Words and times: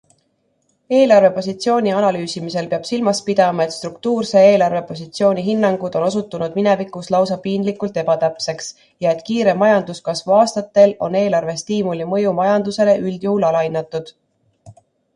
Eelarvepositsiooni 0.99 1.91
analüüsimisel 1.97 2.69
peab 2.71 2.87
silmas 2.91 3.19
pidama, 3.27 3.67
et 3.69 3.75
struktuurse 3.75 4.41
eelarvepositsiooni 4.45 5.43
hinnangud 5.49 5.97
on 5.99 6.05
osutunud 6.07 6.57
minevikus 6.61 7.11
lausa 7.17 7.37
piinlikult 7.45 8.01
ebatäpseks 8.05 8.73
ja 9.07 9.13
et 9.17 9.23
kiire 9.29 9.55
majanduskasvu 9.61 10.37
aastatel 10.39 10.97
on 11.09 11.19
eelarvestiimuli 11.21 12.09
mõju 12.17 12.33
majandusele 12.43 12.97
üldjuhul 13.11 13.47
alahinnatud. 13.53 14.11